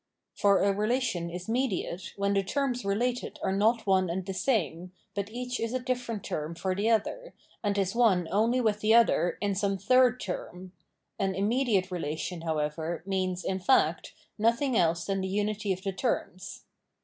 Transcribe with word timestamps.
For 0.33 0.63
a 0.63 0.73
relation 0.73 1.29
is 1.29 1.47
mediate 1.47 2.13
when 2.17 2.33
the 2.33 2.41
terms 2.41 2.83
related 2.83 3.37
are 3.43 3.51
not 3.51 3.85
one 3.85 4.09
and 4.09 4.25
the 4.25 4.33
same, 4.33 4.93
but 5.13 5.29
each 5.29 5.59
is 5.59 5.73
a 5.73 5.79
different 5.79 6.23
term 6.23 6.55
for 6.55 6.73
the 6.73 6.89
other, 6.89 7.35
and 7.63 7.77
is 7.77 7.93
one 7.93 8.27
only 8.31 8.59
with 8.59 8.79
the 8.79 8.95
other 8.95 9.37
in 9.41 9.53
some 9.53 9.77
third 9.77 10.19
term: 10.19 10.71
an 11.19 11.35
immediate 11.35 11.91
relation, 11.91 12.41
how^ever, 12.41 13.05
means, 13.05 13.43
in 13.45 13.59
fact, 13.59 14.15
nothing 14.39 14.75
else 14.75 15.05
than 15.05 15.21
the 15.21 15.27
unity 15.27 15.71
of 15.71 15.83
the 15.83 15.93
terms. 15.93 16.63